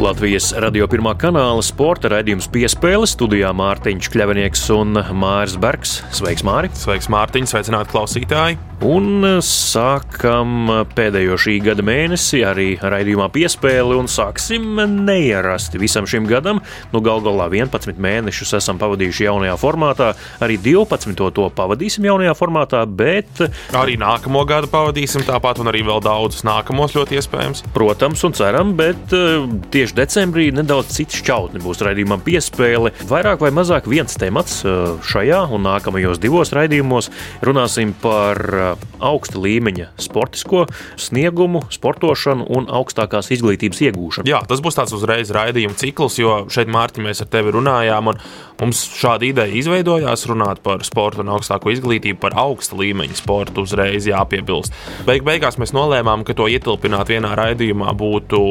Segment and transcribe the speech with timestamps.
[0.00, 5.98] Latvijas radio pirmā kanāla sporta raidījums piespēle studijā Mārtiņš Kļavinieks un Māris Bergs.
[6.16, 6.72] Sveiks, Māri!
[6.72, 7.50] Sveiks, Mārtiņ!
[7.52, 8.71] Sveicināti klausītāji!
[8.82, 16.58] Un sākam pēdējo šī gada mēnesi arī raidījumā piespēli un sāksim neierasti visam šim gadam.
[16.90, 20.08] Nu, Galu galā 11 mēnešus esam pavadījuši jaunajā formātā,
[20.42, 21.14] arī 12.
[21.14, 23.44] to pavadīsim jaunajā formātā, bet.
[23.78, 27.62] Arī nākamo gadu pavadīsim tāpat, un arī vēl daudzus nākamos ļoti iespējams.
[27.76, 32.90] Protams, un ceram, bet eh, tieši decembrī nedaudz cits šķautni būs raidījumam piespēle.
[33.06, 37.12] Vairāk vai mazāk viens temats eh, šajā un nākamajos divos raidījumos
[37.46, 38.71] runāsim par eh,
[39.02, 40.66] augsta līmeņa sportisko
[41.00, 44.30] sniegumu, sportošanu un augstākās izglītības iegūšanu.
[44.30, 48.20] Jā, tas būs tāds uzreiz raidījuma cikls, jo šeit, Mārtiņ, mēs ar tevi runājām, un
[48.62, 54.06] mums šāda ideja izveidojās runāt par sportu un augstāko izglītību, par augsta līmeņa sportu uzreiz
[54.08, 54.74] jāpiebilst.
[55.08, 58.42] Beig beigās mēs nolēmām, ka to ietilpināt vienā raidījumā būtu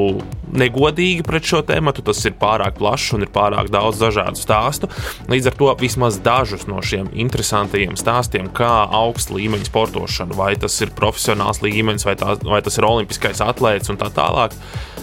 [0.52, 1.94] negodīgi pret šo tēmu.
[2.02, 4.89] Tas ir pārāk plašs un ir pārāk daudz dažādu stāstu.
[5.31, 10.78] Līdz ar to vismaz dažus no šiem interesantajiem stāstiem, kā augsta līmeņa sportošana, vai tas
[10.84, 14.56] ir profesionāls līmenis, vai, tā, vai tas ir olimpiskais atlētājs un tā tālāk.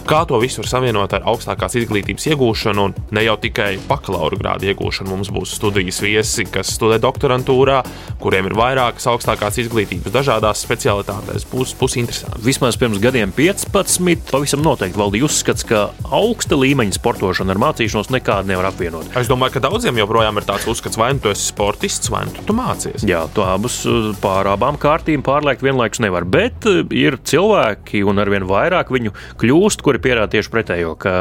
[0.08, 4.70] Kā to visu var savienot ar augstākās izglītības iegūšanu, un ne jau tikai bakalaura grādu
[4.70, 5.10] iegūšanu.
[5.12, 7.82] Mums būs studijas viesi, kas studē doktorantūrā,
[8.22, 11.44] kuriem ir vairākas augstākās izglītības dažādās specialitātēs.
[11.52, 12.40] Būs, būs interesanti.
[12.46, 18.54] Vismaz pirms gadiem 15, pavisam noteikti valdīja uzskats, ka augsta līmeņa sportošana ar mācīšanos nekādi
[18.54, 19.12] nevar apvienot.
[19.12, 22.32] Es domāju, ka daudziem joprojām ir tāds uzskats, vai nu tu esi sportists, vai nu
[22.32, 23.04] tu, tu mācies.
[23.04, 23.82] Jā, to abus
[24.24, 30.00] pār abām kārtīm pārliekt vienlaikus nevar, bet ir cilvēki, un arvien vairāk viņu kļūst, kuri
[30.02, 31.12] pierāda tieši pretējo, ka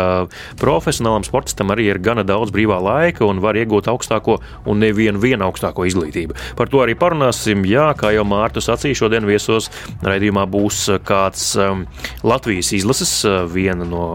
[0.57, 5.45] profesionālam sportistam arī ir gana daudz brīvā laika un var iegūt augstāko un nevienu vienu
[5.45, 6.37] augstāko izglītību.
[6.57, 7.65] Par to arī parunāsim.
[7.69, 9.69] Jā, kā jau Mārta sacīja, šodien viesos
[10.05, 11.85] raidījumā būs kāds um,
[12.25, 13.13] Latvijas izlases,
[13.53, 14.07] viena no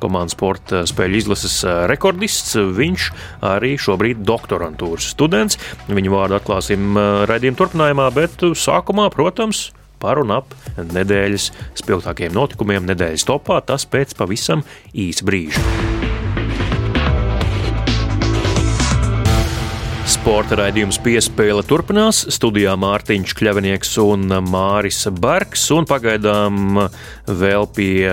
[0.00, 1.58] komandas sporta spēļu izlases
[1.90, 2.56] rekordists.
[2.56, 3.10] Viņš
[3.50, 5.60] arī šobrīd doktorantūras students.
[5.90, 6.96] Viņu vārdu atklāsim
[7.28, 11.50] raidījuma turpinājumā, bet sākumā, protams, par un ap nedēļas
[11.80, 15.64] spilgtākajiem notikumiem nedēļas topā, tas pēc pavisam īsa brīža.
[20.10, 22.24] Sporta raidījums piespēle turpinās.
[22.34, 25.68] Studijā Mārtiņš Kļavinieks un Māris Bergs.
[25.72, 26.80] Un pagaidām
[27.40, 28.10] vēl pie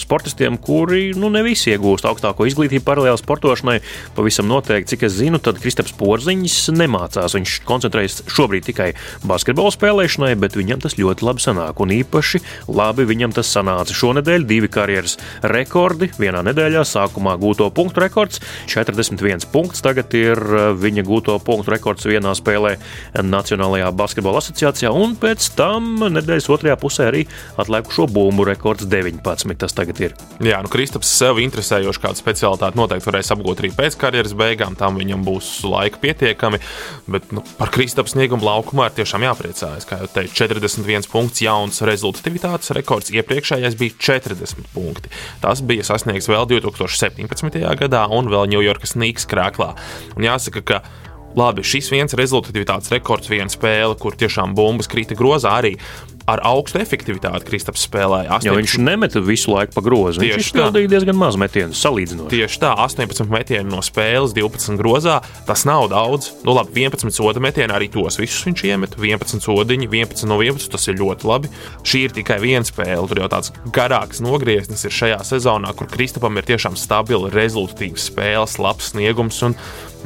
[0.00, 3.78] sportistiem, kuri nu, ne visi iegūst augstāko izglītību paralēli sportošanai.
[4.16, 7.36] Pavisam noteikti, cik es zinu, tad Kristaps Porziņš nemācās.
[7.36, 8.90] Viņš koncentrējas šobrīd tikai
[9.26, 11.82] basketbola spēlēšanai, bet viņam tas ļoti labi sanāk.
[11.84, 13.96] Un īpaši labi viņam tas sanāca.
[13.96, 15.18] Šonadēļ divi karjeras
[15.54, 16.84] rekordi vienā nedēļā.
[16.88, 18.40] Sākumā gūto punktu rekords-
[18.72, 19.82] 41 punkts.
[19.84, 22.76] Tagad ir uh, viņa gūto punktu rekords vienā spēlē
[23.14, 27.24] Nacionālajā basketbola asociācijā, un pēc tam nedēļas otrajā pusē arī
[27.60, 29.54] atlikušo bumbu rekords 19.
[29.58, 30.14] Tas tagad ir.
[30.44, 34.78] Jā, nu Kristaps sev interesējoši kādu specialitāti noteikti varēs apgūt arī pēc karjeras beigām.
[34.80, 36.60] Tam viņam būs laika pietiekami.
[37.10, 39.86] Bet nu, par Kristaps sniegumu laukumā ir tiešām jāpriecājas.
[39.88, 43.12] Kā jau teicu, 41 punkts, jauns rezultatīvitātes rekords.
[43.14, 45.12] Iepriekšējais bija 40 punkti.
[45.44, 47.60] Tas bija sasniegts vēl 2017.
[47.84, 49.74] gadā un vēl Ņujorkas Nīks krāklā.
[50.16, 50.82] Un jāsaka, ka
[51.38, 55.74] labi, šis viens rezultatīvitātes rekords, viena spēle, kur tiešām bumbas krita grozā arī
[56.30, 58.30] ar augstu efektivitāti Kristaps spēlēja.
[58.38, 58.48] 18...
[58.48, 60.22] Jo viņš nemeta visu laiku pa grozu.
[60.22, 62.30] Tieši viņš izpildīja diezgan maz metienu salīdzinot.
[62.32, 65.18] Tieši tā, 18 metienu no spēles, 12 grozā.
[65.48, 66.30] Tas nav daudz.
[66.46, 68.98] Nu, labi, 11 soda metienu arī tos visus viņš iemet.
[69.00, 70.70] 11 sodiņi, 11 no 11.
[70.74, 71.52] Tas ir ļoti labi.
[71.84, 73.06] Šī ir tikai viena spēle.
[73.10, 78.56] Tur jau tāds garāks nogrieznis ir šajā sezonā, kur Kristapam ir tiešām stabila, rezultatīva spēles,
[78.62, 79.42] labs sniegums.
[79.44, 79.58] Un,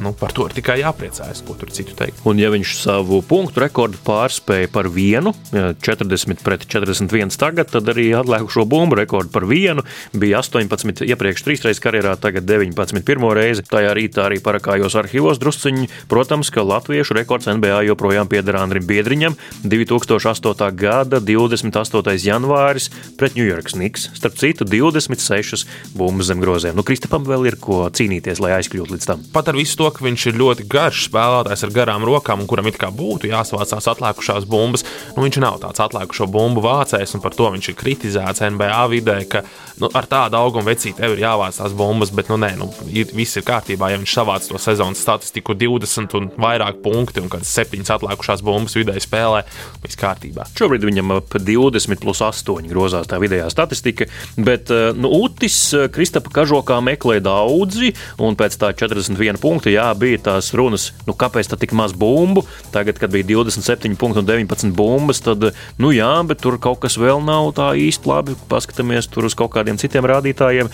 [0.03, 2.21] nu, par to ir tikai jāpriecājas, ko tur citu teikt.
[2.27, 8.09] Un, ja viņš savu punktu rekordu pārspēja par vienu, 40 pret 41 tagad, tad arī
[8.17, 9.83] atlikušo bumbu rekordu par vienu
[10.13, 13.65] bija 18 iepriekš trīsreiz karjerā, tagad 19 pirmo reizi.
[13.69, 15.89] Tajā rītā arī parakājos arhīvos drusciņi.
[16.11, 20.69] Protams, ka latviešu rekords NBA joprojām pieder Andrim Biedriņam 2008.
[20.79, 22.15] gada 28.
[22.25, 22.89] janvāris
[23.19, 24.09] pret New York Knicks.
[24.17, 25.65] Starp citu, 26
[25.97, 26.77] bumbas zem groziem.
[26.77, 29.23] Nu, Kristapam vēl ir ko cīnīties, lai aizkļūtu līdz tam.
[29.33, 32.69] Pat ar visu to, ka viņš ir ļoti garš spēlētājs ar garām rokām, un kuram
[32.69, 34.85] it kā būtu jāsavācās atlikušās bumbas.
[35.15, 39.17] Nu, viņš nav tāds atlikušo bumbu vācējs, un par to viņš ir kritizēts NBA vidē,
[39.29, 39.43] ka
[39.81, 43.11] nu, ar tādu augumu vecīti tev ir jāvāc tās bumbas, bet nu, nē, nu, ir,
[43.15, 43.91] viss ir kārtībā.
[43.93, 48.77] Ja viņš savāc to sezonas statistiku 20 un vairāk punkti un kādas 7 atlikušās bumbas
[48.77, 49.43] vidēji spēlē,
[49.83, 50.47] viss kārtībā.
[50.59, 55.57] Šobrīd viņam ap 20 plus 8 grozās tā vidējā statistika, bet nu, Utis
[55.93, 61.49] Kristapa kažokā meklē daudzi, un pēc tā 41 punkta, jā, bija tās runas, nu, kāpēc
[61.51, 62.43] tā tik maz bumbu.
[62.73, 65.49] Tagad, kad bija 27 punkti un 19 bumbas, tad,
[65.81, 68.37] nu, jā, bet tur kaut kas vēl nav tā īsti labi.
[68.51, 70.71] Paskatāmies tur uz kaut kādiem citiem rādītājiem.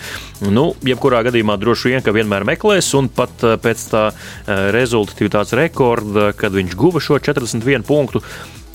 [0.50, 5.56] Nu, jebkurā gadījumā droši vien, ka vienmēr meklēs, un pat eh, pēc tā eh, rezultatīvitātes
[5.58, 8.24] rekorda, kad viņš guva šo 41 punktu,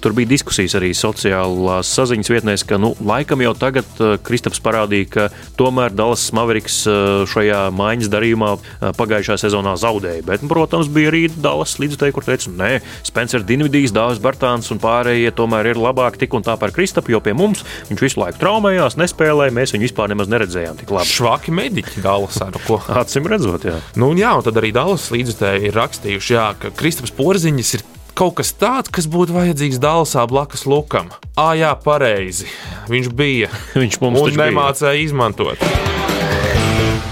[0.01, 5.09] Tur bija diskusijas arī sociālās saziņas vietnēs, ka nu, laikam jau tagad uh, Kristaps parādīja,
[5.13, 5.25] ka
[5.59, 10.25] tomēr Dallas Mavericks uh, šajā maiņas darījumā uh, pagājušā sezonā zaudēja.
[10.25, 12.71] Bet, protams, bija arī Dallas līdzekļi, kur teica, nē,
[13.05, 17.21] Spencer Dinvidijs, Dāvis Bartāns un pārējie tomēr ir labāki tik un tā par Kristapu, jo
[17.21, 17.61] pie mums
[17.91, 21.13] viņš visu laiku traumējās, nespēlēja, mēs viņu vispār nemaz neredzējām tik labi.
[21.13, 22.81] Švaki mediķi Dallasā, nu ko?
[23.03, 23.77] Acim redzot, jā.
[24.01, 28.37] Nu, jā, un tad arī Dallas līdzekļi ir rakstījuši, jā, ka Kristaps Porziņš ir kaut
[28.39, 31.11] kas tāds, kas būtu vajadzīgs Dālasā blakus Lukam.
[31.35, 32.49] Ah, jā, pareizi.
[32.91, 33.51] Viņš bija.
[33.81, 35.07] Viņš mums un nemācēja bija.
[35.07, 35.67] izmantot.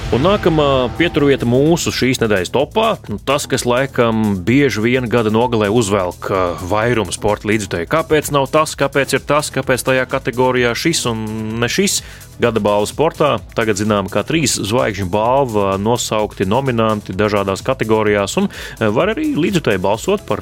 [0.09, 5.67] Un nākamā pieturvieta mūsu šīs nedēļas topā, nu, tas, kas laikam bieži vien gada nogalē
[5.69, 6.31] uzvelk
[6.71, 7.85] vairumu sporta līdzekļu.
[7.91, 11.21] Kāpēc nav tas, kāpēc ir tas, kāpēc tajā kategorijā šis un
[11.61, 11.99] ne šis?
[12.39, 18.47] Gada balvu sportā tagad zinām, kā trīs zvaigžņu balva nosaukti nominanti dažādās kategorijās, un
[18.95, 20.39] var arī līdzutēji balsot par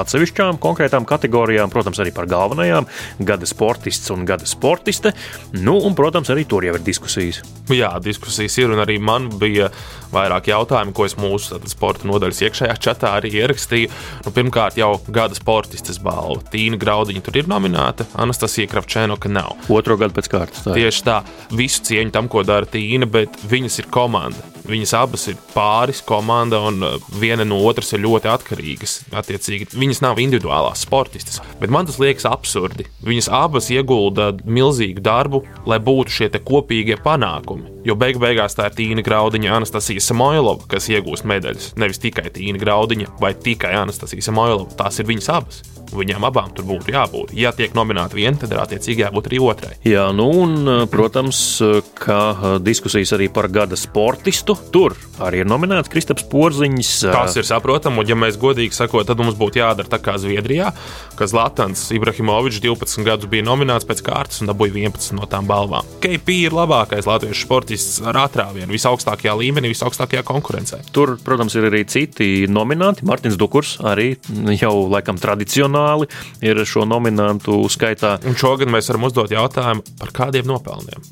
[0.00, 2.88] atsevišķām konkrētām kategorijām, protams, arī par galvenajām-
[3.30, 5.14] gada sportists un gada sportiste.
[5.52, 7.42] Nu, un, protams, arī tur jau ir diskusijas.
[7.68, 9.70] Jā, diskusijas ir, un arī man bija
[10.12, 13.90] vairāk jautājumu, ko es mūsu sporta nodaļas iekšējā čatā arī ierakstīju.
[14.24, 16.42] Nu, pirmkārt, jau gada sportistes balva.
[16.50, 19.56] Tīna Graudiņa tur ir nominēta, Anastasija Kravčēnoka nav.
[19.68, 20.64] Otro gadu pēc kārtas.
[20.64, 20.87] Tā.
[20.88, 21.18] Tieši tā,
[21.52, 24.40] visu cieņu tam, ko dara Tīna, bet viņas ir komanda.
[24.64, 28.94] Viņas abas ir pāris komanda, un uh, viena no otras ir ļoti atkarīgas.
[29.12, 32.88] Attiecīgi, viņas nav individuālās sportistas, bet man tas liekas absurdi.
[33.04, 37.68] Viņas abas iegulda milzīgu darbu, lai būtu šie kopīgie panākumi.
[37.88, 41.70] Jo beig beigās tā ir Tīna Graudiņa, Anastasija Samoilova, kas iegūst medaļas.
[41.80, 44.68] Nevis tikai Tīna Graudiņa vai tikai Anastasija Samoilova.
[44.76, 45.64] Tās ir viņas abas.
[45.88, 47.30] Viņām abām tur būtu jābūt.
[47.32, 49.70] Ja tiek nominēta viena, tad ir attiecīgi jābūt arī otrai.
[49.88, 51.38] Jā, nu un, protams,
[51.96, 54.52] kā diskusijas arī par gada sportistu.
[54.74, 56.92] Tur arī ir nominēts Kristaps Porziņš.
[57.08, 60.74] Tas ir saprotami, un, ja mēs godīgi sakot, tad mums būtu jādara tā kā Zviedrijā,
[61.16, 65.88] ka Zlatans Ibrahimovičs 12 gadus bija nominēts pēc kārtas un dabūja 11 no tām balvām.
[66.04, 70.82] KP ir labākais latviešu sportists ar atrāvienu, visaugstākajā līmenī, visaugstākajā konkurencē.
[70.92, 73.06] Tur, protams, ir arī citi nominanti.
[73.06, 74.16] Martins Dukurs arī
[74.58, 76.08] jau laikam tradicionāli
[76.42, 78.18] ir šo nominantu skaitā.
[78.26, 81.06] Un šogad mēs varam uzdot jautājumu par kādiem nopelniem.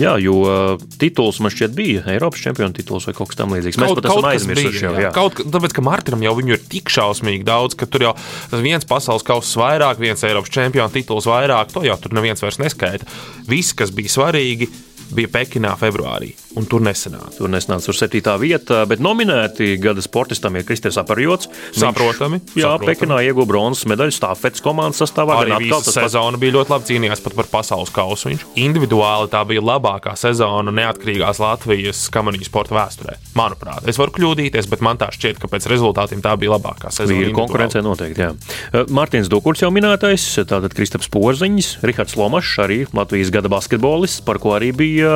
[0.00, 3.76] Jā, jo uh, tituls man šķiet bija Eiropas čempiona tituls vai kaut kas tamlīdzīgs.
[3.76, 4.92] Mēs kaut, pat esam aizmirsuši jau.
[4.96, 5.10] Jā.
[5.12, 8.14] Kaut, tāpēc, ka Martinam jau viņu ir tik šausmīgi daudz, ka tur jau
[8.54, 13.04] viens pasaules kausa vairāk, viens Eiropas čempiona tituls vairāk, to jau tur neviens vairs neskaita.
[13.52, 17.34] Viss, kas bija svarīgi, bija Pekinā februārī, un tur nesenāca.
[17.38, 18.20] Tur nesenāca uz 7.
[18.42, 21.48] vietā, bet nominēti gada sportistam ir Kristers Aparjots.
[21.72, 22.40] Saprotami.
[22.56, 22.90] Jā, saprotami.
[22.90, 25.40] Pekinā ieguva bronzas medaļu stāfetes komandas sastāvā.
[25.44, 28.30] Arī visa sezona bija ļoti labi cīnījās pat par pasaules kausu.
[28.32, 33.16] Viņš individuāli tā bija labākā sezona neatkarīgās Latvijas kamaniņu sporta vēsturē.
[33.38, 37.22] Manuprāt, es varu kļūdīties, bet man tā šķiet, ka pēc rezultātiem tā bija labākā sezona.
[37.22, 38.84] Bija konkurencē noteikti, jā.
[38.92, 44.56] Mārtiņš Dukurs jau minētais, tātad Kristaps Porziņš, Rihards Lomašs, arī Latvijas gada basketbolists, par ko
[44.58, 45.12] arī bija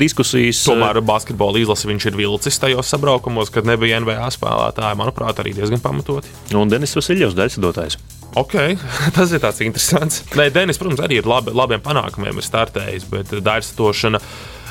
[0.00, 0.63] diskusijas.
[0.64, 4.98] Tomēr basketbola izlase viņš ir vilcis tajos sabraukumos, kad nebija NBA spēlētāji.
[5.00, 6.32] Manuprāt, arī diezgan pamatoti.
[6.56, 7.98] Un Denis Vasiljovs daļsadotājs.
[8.40, 8.56] Ok,
[9.16, 10.24] tas ir tāds interesants.
[10.34, 14.20] Nē, Denis, protams, arī ir labi, labiem panākumiem ir startējis, bet daļsadošana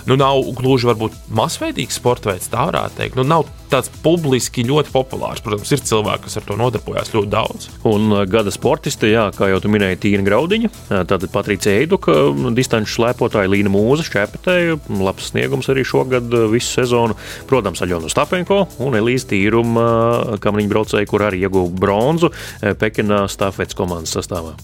[0.10, 3.20] nu, nav gluži varbūt masveidīgs sports veids, tā varētu teikt.
[3.20, 5.42] Nu, nav tāds publiski ļoti populārs.
[5.44, 7.70] Protams, ir cilvēki, kas ar to nodarbojas ļoti daudz.
[7.90, 12.16] Un uh, gada sportisti, jā, kā jau tu minēji, Tīna Graudiņa, uh, tātad Patricija Eiduka,
[12.56, 17.18] distanču slēpotāja Līna Mūza, šķēpetēja, labs sniegums arī šogad visu sezonu.
[17.50, 22.32] Protams, Aļona Stapenko un Elīze Tīruma, kamriņu braucēji, kur arī ieguva bronzu
[22.62, 24.56] Pekinā stafetes komandas sastāvā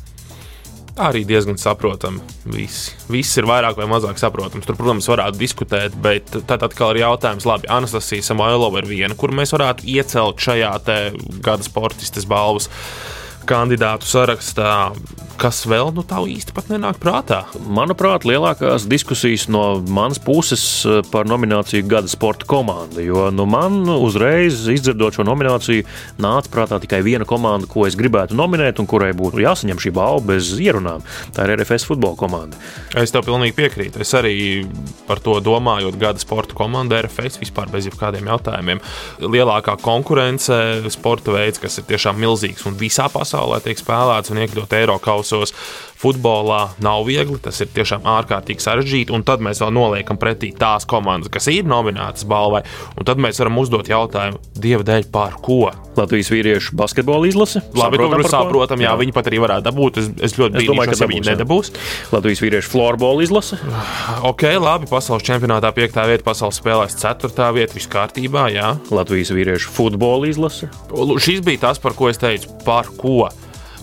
[1.00, 2.22] arī diezgan saprotami.
[2.51, 4.68] Viss, viss ir vairāk vai mazāk saprotams.
[4.68, 9.34] Tur, protams, varētu diskutēt, bet tad atkal ir jautājums, labi, Anastasija Samoilova ir viena, kur
[9.36, 10.74] mēs varētu iecelt šajā
[11.46, 12.70] gada sportistes balvas
[13.50, 14.74] kandidātu sarakstā.
[15.39, 17.43] Kas vēl nu, tā īsti pat nenāk prātā?
[17.72, 23.00] Manuprāt, lielākās diskusijas no manas puses eh, par nomināciju Gada sporta komanda.
[23.03, 25.86] Jo nu, man uzreiz, izdzirdot šo nomināciju,
[26.22, 30.25] nāca prātā tikai viena komanda, ko es gribētu nominēt un kurai būtu jāsaņem šī balva
[30.34, 31.05] bez ierunām.
[31.36, 32.60] Tā ir RFS futbola komanda.
[33.00, 34.03] Es tev pilnīgi piekrītu.
[34.03, 34.36] Es arī
[35.08, 38.84] par to domāju, Gada sporta komanda RFS vispār bez jebkādiem jautājumiem.
[39.24, 40.60] Lielākā konkurence,
[40.91, 45.53] sporta veids, kas ir tiešām milzīgs un visā pasaulē tiek spēlēts un iekļaut Eiropas kausos
[46.00, 47.38] futbolā nav viegli.
[47.43, 49.13] Tas ir tiešām ārkārtīgi sarežģīti.
[49.15, 52.63] Un tad mēs vēl noliekam pretī tās komandas, kas ir nominētas balvai.
[52.98, 55.69] Un tad mēs varam uzdot jautājumu, Dieva dēļ, par ko?
[56.00, 57.62] Latvijas vīriešu basketbola izlase.
[57.75, 60.00] Labi, saprotam, to saprotam, jā, jā, viņi pat arī varētu dabūt.
[60.00, 61.74] Es, es ļoti es domāju, ka viņi nedabūs.
[62.13, 63.59] Latvijas vīriešu florbola izlase.
[64.29, 66.00] Ok, labi, pasaules čempionātā 5.
[66.12, 67.50] vieta, pasaules spēlēs 4.
[67.57, 68.48] vieta, viss kārtībā.
[68.55, 68.71] Jā.
[68.95, 70.71] Latvijas vīriešu futbola izlase.
[71.19, 73.27] Šis bija tas, par ko es teicu, par ko.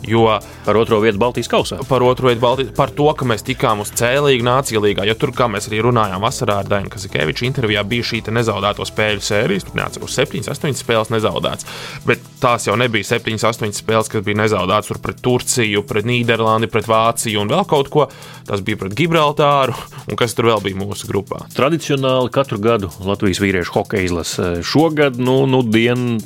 [0.06, 1.78] Jo par otro vietu Baltijas kausā.
[1.88, 5.06] Par otro vietu Baltijas par to, ka mēs tikām uz cēlīgu nāciju līgā.
[5.08, 9.24] Jo tur, kā mēs arī runājām vasarā ar Dainu Kazikeviču intervijā, bija šī nezaudēto spēļu
[9.24, 9.66] sērijas.
[9.66, 11.68] Tur neatceros 7, 8 spēles nezaudētas.
[12.06, 16.70] Bet tās jau nebija 7, 8 spēles, kas bija nezaudētas tur pret Turciju, pret Nīderlandi,
[16.72, 18.08] pret Vāciju un vēl kaut ko.
[18.46, 19.74] Tas bija pret Gibraltāru
[20.10, 21.46] un kas tur vēl bija mūsu grupā.
[21.56, 24.50] Tradicionāli katru gadu Latvijas vīriešu hokeja izlase.
[24.66, 26.20] Šogad, nu, nu dienu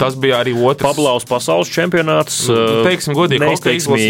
[0.00, 2.40] Tas bija arī otrs Pablaus pasaules čempionāts.
[2.50, 3.50] Nu, uh, teiksim, godīgi,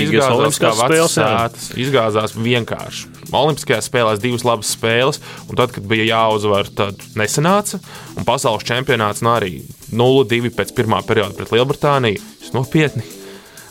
[0.07, 0.73] izgāzās kā
[1.13, 1.69] sētas.
[1.81, 3.11] Izgāzās vienkārši.
[3.35, 5.21] Olimpiskajās spēlēs divas labas spēles,
[5.51, 7.81] un tad, kad bija jāuzvar, tad nesanāca.
[8.17, 9.61] Un pasaules čempionāts nu, arī
[9.93, 12.25] 0-2 pēc pirmā perioda pret Lielbritāniju.
[12.43, 13.05] Tas nopietni.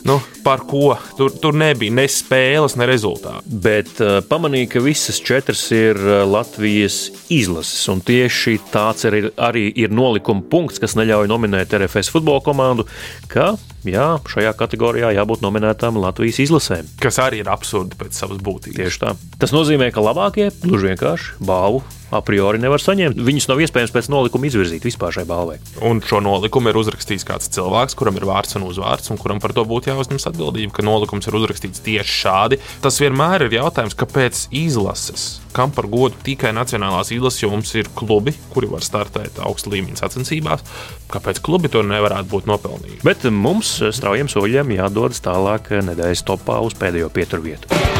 [0.06, 0.94] Nu, par ko?
[1.18, 3.42] Tur, tur nebija ne spēles, ne rezultātu.
[3.62, 7.82] Bet uh, pamanīja, ka visas četras ir uh, Latvijas izlases.
[7.90, 12.86] Un tieši tāds arī, arī ir nolikuma punkts, kas neļauj nominēt RFS futbola komandu,
[13.32, 13.54] ka
[13.86, 16.86] jā, šajā kategorijā jābūt nominētām Latvijas izlasēm.
[17.02, 18.78] Kas arī ir absurdi pēc savas būtības.
[18.78, 19.14] Tieši tā.
[19.42, 21.82] Tas nozīmē, ka labākie gluži vienkārši balvu
[22.14, 23.18] a priori nevar saņemt.
[23.26, 25.58] Viņus nav iespējams pēc nolikuma izvirzīt vispār šai balvai.
[25.86, 29.54] Un šo nolikumu ir uzrakstījis kāds cilvēks, kuram ir vārds un uzvārds, un kuram par
[29.56, 32.60] to būtu jāuzņemas atbildība, ka nolikums ir uzrakstīts tieši šādi.
[32.84, 35.26] Tas vienmēr ir jautājums, kāpēc izlases?
[35.56, 40.02] Kam par godu tikai nacionālās izlases, jo mums ir klubi, kuri var startēt augsta līmeņa
[40.02, 40.64] sacensībās.
[41.12, 43.04] Kāpēc klubi to nevarētu būt nopelnījuši?
[43.06, 47.95] Bet mums straujiem soļiem jādodas tālāk nedēļas topā uz pēdējo pieturvietu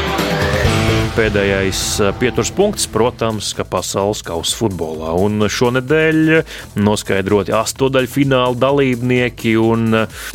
[1.17, 1.81] pēdējais
[2.21, 5.15] pieturas punkts, protams, ka pasaules kausa futbolā.
[5.17, 6.19] Un šonadēļ
[6.85, 9.55] noskaidroti astotdaļu fināla dalībnieki.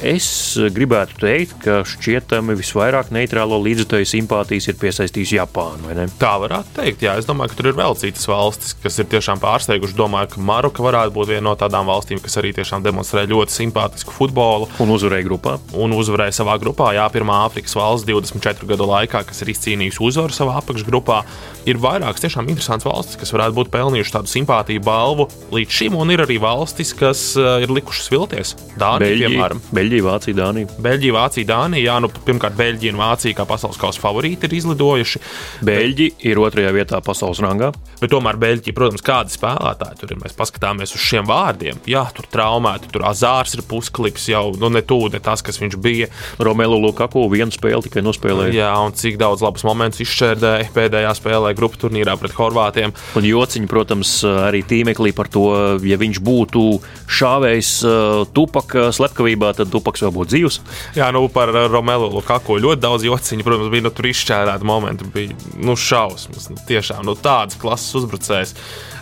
[0.10, 0.30] Es
[0.74, 5.94] gribētu teikt, ka šķietami visvairāk neitrālo līdzjutēju simpātijas ir piesaistījis Japānu.
[6.22, 7.14] Tā varētu teikt, jā.
[7.22, 9.98] Es domāju, ka tur ir vēl citas valstis, kas ir tiešām pārsteigušas.
[10.00, 14.18] Domāju, ka Maroka varētu būt viena no tādām valstīm, kas arī tiešām demonstrē ļoti simpātisku
[14.18, 14.72] futbolu.
[14.82, 15.60] Un uzvarēja grupā.
[15.78, 20.34] Un uzvarēja savā grupā, jā, pirmā Āfrikas valsts 24 gadu laikā, kas ir izcīnījusi uzvaru
[20.34, 21.22] savā apakšā apakšgrupā
[21.70, 26.10] ir vairākas tiešām interesantas valstis, kas varētu būt pelnījušas tādu simpātiju balvu līdz šim, un
[26.14, 28.56] ir arī valstis, kas uh, ir likušas vilties.
[28.82, 30.70] Dānija, Beļģija, piemēram, Beļģija, Vācija, Dānija.
[30.82, 31.86] Beļģija, Vācija, Dānija.
[31.86, 35.22] Jā, nu, pirmkārt, Beļģija un Vācija kā pasaules kausa favorīti ir izlidojuši.
[35.70, 37.70] Beļģija ir otrajā vietā pasaules rangā.
[38.02, 40.22] Bet tomēr Beļģija, protams, kādi spēlētāji tur ir.
[40.24, 41.78] Mēs paskatāmies uz šiem vārdiem.
[41.90, 46.10] Jā, tur traumēti, tur azārs ir pusklips jau, nu, ne tūde tas, kas viņš bija.
[46.42, 48.58] Romelu Lukaku vienu spēli tikai nospēlēja.
[48.58, 52.94] Jā, un cik daudz labus momentus izšķērdēja pēdējā spēlē grupu turnīrā pret Horvātiem.
[53.18, 55.46] Un jociņi, protams, arī tīmeklī par to,
[55.88, 56.66] ja viņš būtu
[57.12, 60.60] šāvējs uh, tupaka slepkavībā, tad tupaks vēl būtu dzīvs.
[61.00, 65.36] Jā, nu par Romelu Lukaku ļoti daudz jociņu, protams, bija nu, tur izšķērēti momenti, bija
[65.60, 66.52] nu, šausmas.
[66.52, 68.56] Nu, tiešām nu, tāds klases uzbrucējs.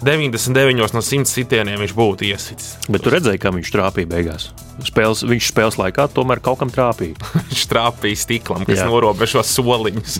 [0.05, 2.73] 99 no 100 sitieniem viņš būtu iesitis.
[2.87, 4.49] Bet tu redzēji, kā viņš trāpīja beigās.
[4.87, 7.19] Spēles, viņš spēles laikā tomēr kaut kam trāpīja.
[7.49, 8.87] viņš trāpīja stiklam, kas Jā.
[8.87, 10.19] norobežo soliņus.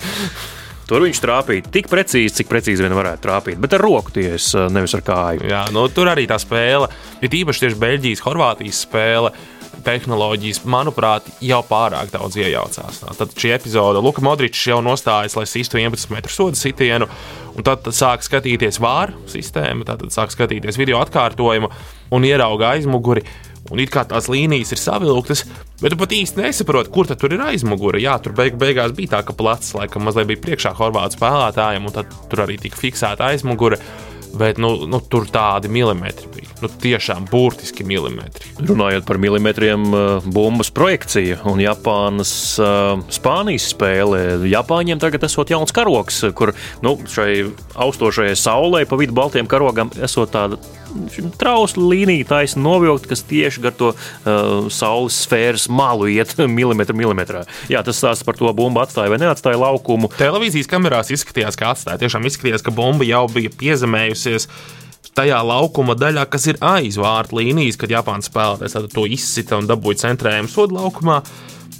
[0.90, 3.62] Tur viņš trāpīja tik precīzi, cik precīzi vien varētu trāpīt.
[3.62, 4.34] Bet ar roku eh,
[4.74, 5.46] nevis ar kāju.
[5.46, 6.90] Jā, nu, tur arī tā spēle,
[7.22, 9.34] ir īpaši tieši Beļģijas, Horvātijas spēle.
[9.80, 12.98] Tehnoloģijas, manuprāt, jau pārāk daudz iejaucās.
[13.16, 17.08] Tad šī epizode, Luka Modričs jau nostājas, lai sistu 11 metru sodu sitienu,
[17.54, 21.70] un tad, tad sāk skatīties vāru sistēmu, tad sāk skatīties video atkārtojumu
[22.18, 23.24] un ierauga aizmuguri
[23.70, 25.46] un it kā tās līnijas ir savilktas,
[25.82, 28.02] bet tu pat īsti nesaproti, kur tur ir aizmugure.
[28.02, 31.98] Jā, tur beig beigās bija tā, ka plecs laikam mazliet bija priekšā horvātu spēlētājiem, un
[32.00, 33.82] tad tur arī tika fiksēta aizmugure.
[34.30, 36.52] Bet nu, nu, tur tādi milimetri bija.
[36.62, 38.52] Nu, tiešām burtiski milimetri.
[38.62, 44.20] Runājot par milimetriem, eh, bumbas projekcija un Japānas uh, Spānijas spēle.
[44.52, 46.54] Japāņiem tagad esot jauns karoks, kur
[46.86, 50.62] nu, šai austošajai saulē pa vidu baltiem karogam esot tāda
[51.40, 57.46] trausla līnija taisna novilkt, kas tieši gar to uh, saules sfēras malu iet milimetru milimetrā.
[57.72, 60.12] Jā, tas stāsta par to, bumba atstāja vai neatstāja laukumu.
[60.20, 62.02] Televīzijas kamerās izskatījās, ka atstāja.
[62.04, 64.50] Tiešām izskatījās, ka bumba jau bija piezemējusies
[65.16, 70.06] tajā laukuma daļā, kas ir aiz vārtu līnijas, kad Japānas spēlētājs to izsita un dabūja
[70.06, 71.22] centrējumu sodu laukumā.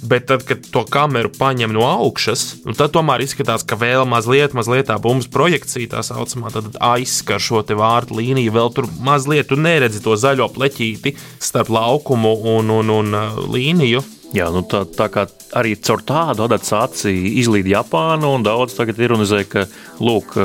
[0.02, 4.54] Bet tad, kad to kameru paņem no augšas, nu, tad tomēr izskatās, ka vēl mazliet,
[4.56, 6.52] mazliet tā bumbas projekcija, tā saucamā,
[6.92, 8.54] aizskar šo vārtu līniju.
[8.56, 13.20] Vēl tur mazliet tu neredzi to zaļo pleķīti starp laukumu un, un, un
[13.52, 14.00] līniju.
[14.30, 15.24] Jā, nu tā, tā kā
[15.58, 19.64] arī caur tādu adaptāciju izlīd Japāna, un daudz tagad ironizē, ka
[19.98, 20.36] lūk,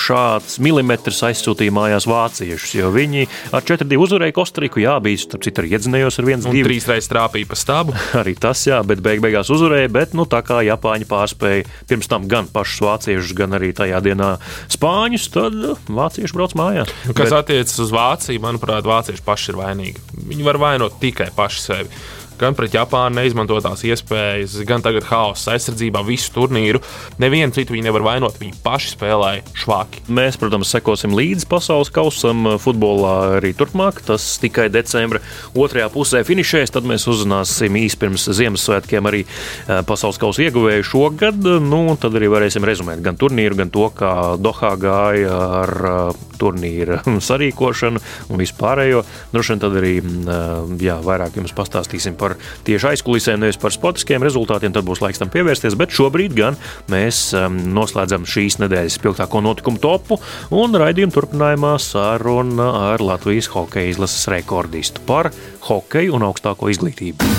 [0.00, 5.60] šāds milimetrs aizsūtīja mājās vāciešus, jo viņi ar 4-2 uzvarēja Kostariku, jā, bija starp citu
[5.60, 6.64] arī iedzinējos ar 1-2.
[6.64, 7.98] Trīs reizes trāpīja pa stābu.
[8.22, 12.24] arī tas, jā, bet beig beigās uzvarēja, bet nu tā kā Japāņi pārspēja pirms tam
[12.30, 14.34] gan pašus vāciešus, gan arī tajā dienā
[14.72, 15.60] spāņus, tad
[15.92, 16.96] vācieši brauc mājās.
[17.12, 17.38] Kas bet...
[17.42, 20.04] attiecas uz Vāciju, manuprāt, vācieši paši ir vainīgi.
[20.32, 22.04] Viņi var vainot tikai paši sevi
[22.40, 26.80] gan pret Japānu neizmantotās iespējas, gan tagad haosa aizsardzībā visu turnīru.
[27.22, 30.04] Nevienu citu viņi nevar vainot, viņi paši spēlēja švaki.
[30.14, 34.02] Mēs, protams, sekosim līdzi pasaules kausam futbolā arī turpmāk.
[34.06, 35.22] Tas tikai decembra
[35.54, 41.50] otrajā pusē finišēs, tad mēs uzzināsim īsi pirms Ziemassvētkiem arī eh, pasaules kausa ieguvēju šogad.
[41.64, 47.00] Nu, tad arī varēsim rezumēt gan turnīru, gan to, kā Dohā gāja ar eh, turnīra
[47.28, 49.04] sarīkošanu un vispārējo.
[49.34, 53.60] Droši vien tad arī mm, eh, jā, vairāk jums pastāstīsim par par tieši aizkulisēm, nevis
[53.60, 54.72] par sportiskiem rezultātiem.
[54.74, 55.76] Tad būs laiks tam pievērsties.
[55.78, 56.58] Bet šobrīd gan
[56.92, 60.18] mēs um, noslēdzam šīs nedēļas spilgtāko notikumu topu
[60.54, 65.32] un raidījumu turpinājumā saruna ar Latvijas hokeja izlases rekordistu par
[65.68, 67.32] hokeju un augstāko izglītību.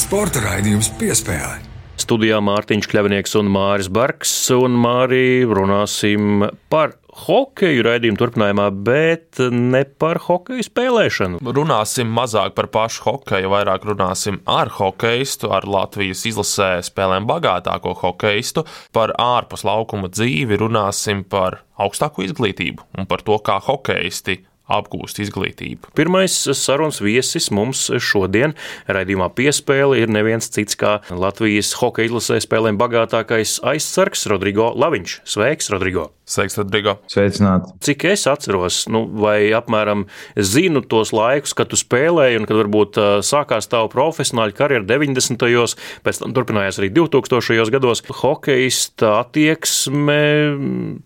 [0.00, 1.69] Sporta raidījums piespēlē.
[2.00, 6.94] Studijā Mārtiņš Kļavnieks un Māris Barks, un Mārī runāsim par
[7.26, 11.42] hokeju raidījumu turpinājumā, bet ne par hokeju spēlēšanu.
[11.44, 18.64] Runāsim mazāk par pašu hokeju, vairāk runāsim ar hokeistu, ar Latvijas izlasē spēlēm bagātāko hokeistu,
[18.96, 25.92] par ārpus laukuma dzīvi, runāsim par augstāko izglītību un par to, kā hokeisti apgūst izglītību.
[25.98, 28.54] Pirmais sarunas viesis mums šodien
[28.90, 35.20] raidījumā piespēle ir neviens cits kā Latvijas hokeja izlasē spēlēm bagātākais aizsargs Rodrigo Laviņš.
[35.28, 36.10] Sveiks, Rodrigo!
[36.30, 36.98] Sveiks, Rodrigo!
[37.10, 37.72] Sveicināti!
[37.82, 40.04] Cik es atceros, nu, vai apmēram
[40.38, 45.40] zinu tos laikus, kad tu spēlēji un kad varbūt sākās tava profesionāla karjera 90.
[45.40, 47.70] gados, pēc tam turpinājās arī 2000.
[47.74, 48.02] gados.
[48.20, 50.20] Hokeista attieksme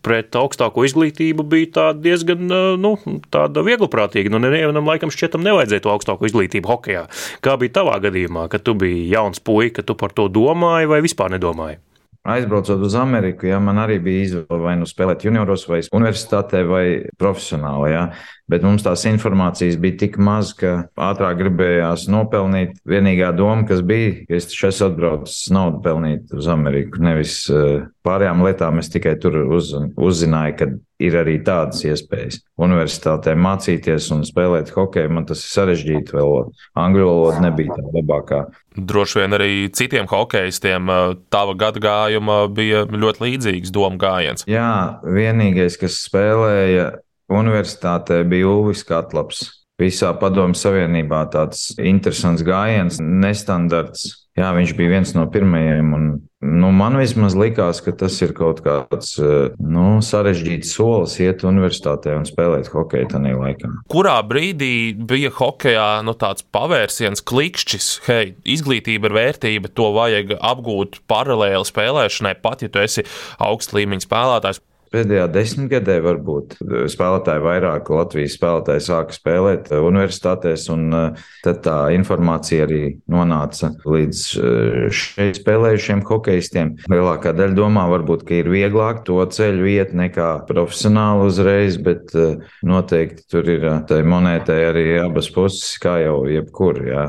[0.05, 2.47] pret augstāko izglītību bija tāda diezgan,
[2.81, 2.95] nu,
[3.33, 4.33] tāda vieglprātīga.
[4.33, 7.07] Nu, nevienam laikam šķietam nevajadzēja to augstāko izglītību hokejā.
[7.45, 11.05] Kā bija tavā gadījumā, kad tu biji jauns puika, ka tu par to domāji vai
[11.05, 11.79] vispār nedomāji?
[12.25, 16.85] Aizbraucot uz Ameriku, ja man arī bija izvēle vai nu spēlēt junioros, vai universitātē, vai
[17.21, 17.91] profesionāli.
[17.93, 18.05] Ja.
[18.49, 22.79] Bet mums tās informācijas bija tik maz, ka ātrāk gribējās nopelnīt.
[22.89, 28.41] Vienīgā doma, kas bija, ka es esmu atbraucis naudu pelnīt uz Ameriku, nevis uh, pārējām
[28.49, 28.81] lietām.
[28.81, 30.71] Es tikai tur uz, uzzināju, ka
[31.03, 32.41] ir arī tādas iespējas.
[32.61, 36.15] Universitātē mācīties un spēlēt hokeju, man tas ir sarežģīti.
[36.15, 38.43] Vēl angļu valoda nebija tā labākā.
[38.75, 40.93] Droši vien arī citiem hokeistiem
[41.35, 44.47] tava gada gājuma bija ļoti līdzīgs domu gājiens.
[44.51, 46.93] Jā, vienīgais, kas spēlēja
[47.33, 49.47] universitātē, bija Uvis Katlaps.
[49.81, 54.07] Visā Padomju Savienībā tāds interesants gājiens, nestandarts.
[54.39, 56.05] Jā, viņš bija viens no pirmajiem, un
[56.45, 62.13] Nu, man vismaz likās, ka tas ir kaut kāds eh, nu, sarežģīts solis iet universitātē
[62.19, 63.71] un spēlēt hokeju tajā laikā.
[63.93, 71.01] Kurā brīdī bija hokeja nu, tāds pavērsiens, klikšķis, hei, izglītība ir vērtība, to vajag apgūt
[71.09, 73.09] paralēli spēlēšanai, pat ja tu esi
[73.41, 74.61] augsta līmeņa spēlētājs?
[74.95, 76.57] Pēdējā desmitgadē varbūt
[76.93, 84.23] spēlētāji vairāk Latvijas spēlētāji sāka spēlēt universitātēs, un eh, tad tā informācija arī nonāca līdz
[84.39, 86.75] eh, šeit spēlējušiem hokeistiem.
[86.93, 92.39] Lielākā daļa domā varbūt, ka ir vieglāk to ceļu iet nekā profesionāli uzreiz, bet eh,
[92.67, 96.83] noteikti tur ir tai monētai arī abas puses, kā jau jebkur.
[96.89, 97.05] Jā.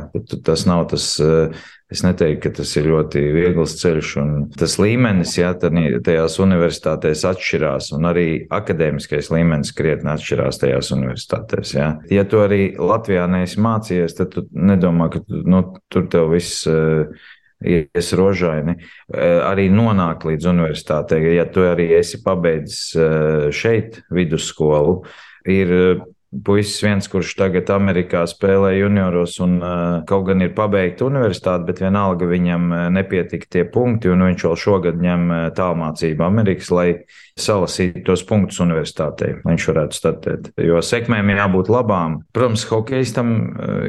[0.45, 1.13] Tas nav tas
[1.93, 7.91] Es neteiktu, ka tas ir ļoti viegls ceļš, un tas līmenis, ja tajās universitātēs atšķirās,
[7.93, 8.26] un arī
[8.58, 11.76] akadēmiskais līmenis krietni atšķirās tajās universitātēs.
[11.78, 15.62] Ja, ja tu arī Latvijā neesi mācījies, tad tu nedomā, ka nu,
[15.93, 16.65] tur tev viss.
[16.65, 17.06] Uh,
[17.65, 18.76] ies rožaini,
[19.13, 21.21] eh, arī nonāk līdz universitātei.
[21.38, 25.00] Ja tu arī esi pabeidzis eh, šeit vidusskolu,
[25.48, 25.71] ir
[26.43, 29.60] puisis viens, kurš tagad Amerikā spēlē junioros un
[30.10, 35.00] kaut gan ir pabeigta universitāte, bet vienalga viņam nepietika tie punkti, un viņš vēl šogad
[35.02, 36.89] ņem tālmācību Amerikas, lai
[37.36, 40.48] salasītu tos punktus universitātei, lai viņš varētu startēt.
[40.62, 42.21] Jo sekmēm jābūt labām.
[42.36, 43.34] Protams, hokeistam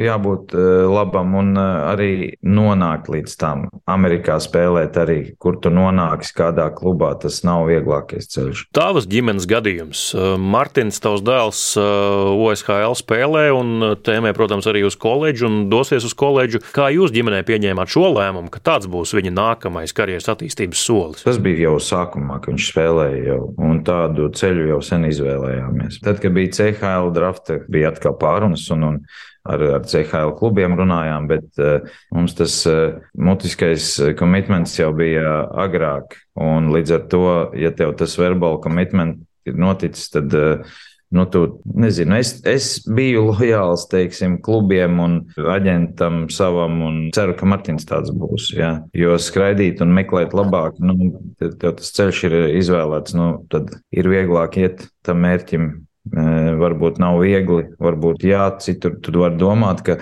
[0.03, 0.55] jābūt
[0.91, 3.67] labam un arī nonākt līdz tam.
[3.87, 8.65] Amerikā spēlēt arī, kur tu nonāksi, kādā klubā, tas nav vieglākais ceļš.
[8.75, 10.03] Tavas ģimenes gadījums.
[10.43, 16.65] Martins, tavs dēls OSHL spēlē un tēmē, protams, arī uz koledžu un dosies uz koledžu.
[16.75, 21.23] Kā jūs ģimenē pieņēmāt šo lēmumu, ka tāds būs viņa nākamais karjeras attīstības solis?
[21.23, 26.01] Tas bija jau sākumā, kad viņš spēlēja jau, un tādu ceļu jau sen izvēlējāmies.
[26.05, 28.99] Tad, kad bija CHL drafta, bija atkal pārunas un, un
[29.46, 36.18] ar, ar CHL klubiem runājām, bet uh, mums tas uh, mutiskais komitments jau bija agrāk.
[36.40, 37.25] Un līdz ar to,
[37.57, 40.79] ja tev tas verbal commitment ir noticis, tad uh,
[41.14, 47.47] Nu, tu, nezinu, es, es biju lojāls teiksim, klubiem un aģentam savam, un ceru, ka
[47.47, 48.49] Martins tāds būs.
[48.57, 48.73] Ja?
[48.97, 54.59] Jo skraidīt un meklēt labāk, nu, tev tas ceļš ir izvēlēts, nu, tad ir vieglāk
[54.62, 55.75] iet tam mērķim.
[56.07, 59.97] Varbūt nav viegli, varbūt jā, citur tur var domāt, ka,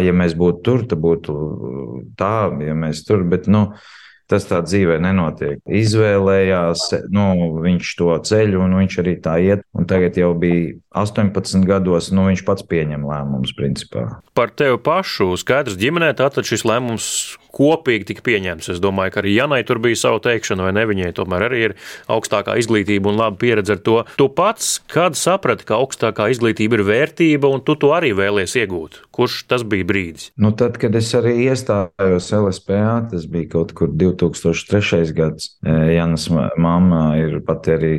[0.00, 1.34] ja mēs būtu tur, tad būtu
[2.16, 3.66] tā, ja mēs tur, bet, nu,
[4.26, 5.60] Tas tā dzīvē nenotiek.
[5.70, 7.26] Izvēlējās nu,
[7.62, 9.62] viņš to ceļu, un viņš arī tā iet.
[9.76, 14.08] Un tagad jau bija 18 gados, nu viņš pats pieņem lēmumus principā.
[14.34, 17.08] Par tevi pašu skaidrs ģimenē, tātad šis lēmums
[17.56, 18.70] kopīgi tika pieņemts.
[18.74, 20.84] Es domāju, ka arī Janai tur bija sava teikšana, vai ne?
[20.90, 21.76] Viņai tomēr arī ir
[22.12, 23.96] augstākā izglītība un laba pieredze ar to.
[24.20, 29.00] Tu pats, kad saprati, ka augstākā izglītība ir vērtība, un tu to arī vēlies iegūt?
[29.16, 30.30] Kurš tas bija brīdis?
[30.36, 35.02] Nu, tad, kad es arī iestājos LSPA, tas bija kaut kur 2003.
[35.16, 35.56] gads.
[35.64, 37.98] Janas mamma ir pat arī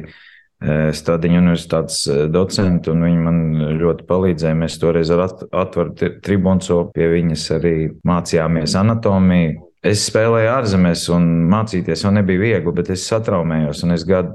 [0.57, 1.99] Stadiņa universitātes
[2.33, 3.41] docentu, un viņi man
[3.77, 4.57] ļoti palīdzēja.
[4.57, 5.93] Mēs toreiz ar atvaru
[6.25, 7.75] tribunco pie viņas arī
[8.07, 9.67] mācījāmies anatomiju.
[9.85, 13.83] Es spēlēju ārzemēs, un mācīties jau nebija viegli, bet es satraumējos.
[13.93, 14.33] Es gadu,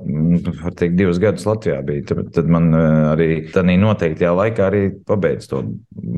[0.62, 2.06] var teikt, divus gadus Latvijā biju.
[2.08, 2.70] Tad, tad man
[3.10, 5.64] arī tādā noteiktajā laikā arī pabeidz to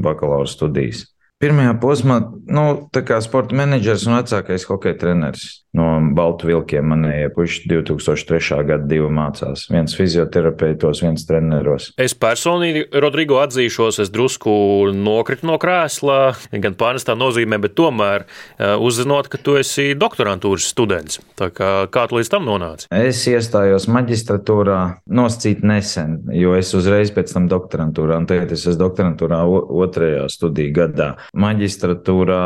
[0.05, 1.07] bakalaura studijas.
[1.45, 2.15] Pirmajā posmā,
[2.57, 8.61] nu, tā kā sporta menedžers un vecākais hokeja treneris no Baltu vilkiem manējie puiši 2003.
[8.69, 9.67] gada divi mācās.
[9.73, 11.91] Viens fizioterapeitos, viens treneros.
[12.01, 14.55] Es personīgi, Rodrigo, atzīšos, es drusku
[14.95, 16.19] nokritu no krēsla,
[16.63, 21.21] gan pārnestā nozīmē, bet tomēr eh, uzzinot, ka tu esi doktorantūras students.
[21.39, 22.89] Tā kā, kā tu līdz tam nonāci?
[22.95, 24.81] Es iestājos maģistratūrā
[25.11, 29.43] noscīt nesen, jo es uzreiz pēc tam doktorantūrā, un tagad es esmu doktorantūrā
[29.85, 31.11] otrajā studiju gadā.
[31.35, 32.45] Maģistratūrā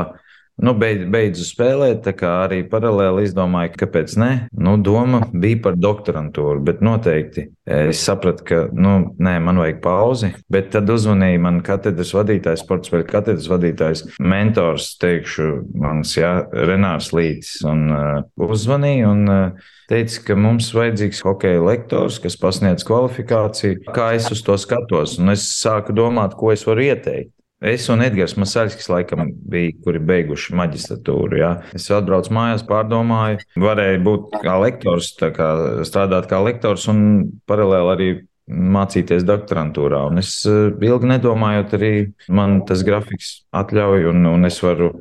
[0.59, 4.31] Nu, beidz, beidzu spēlēt, tā kā arī paralēli izdomāju, kāpēc ne.
[4.51, 10.33] Nu, doma bija par doktorantūru, bet noteikti es sapratu, ka, nu, nē, man vajag pauzi.
[10.51, 15.49] Bet tad uzvanīja man katedras vadītājs, sports spēļu katedras vadītājs, mentors, teikšu,
[15.79, 18.13] mans, jā, Renārs Lītis, un uh,
[18.49, 24.43] uzvanīja un uh, teica, ka mums vajadzīgs hokeja lektors, kas pasniedz kvalifikāciju, kā es uz
[24.43, 25.21] to skatos.
[25.23, 27.38] Un es sāku domāt, ko es varu ieteikt.
[27.59, 31.41] Es un Edgars Masaļskis laikam bija, kuri beiguši maģistratūru.
[31.41, 31.51] Jā.
[31.75, 35.49] Es atbraucu mājās, pārdomāju, varēja būt kā lektors, kā
[35.89, 37.01] strādāt kā lektors un
[37.51, 38.11] paralēli arī
[38.49, 40.05] mācīties doktorantūrā.
[40.09, 41.93] Un es eh, ilgi nedomājot, arī
[42.33, 44.93] man tas grafiks atļauj un, un es varu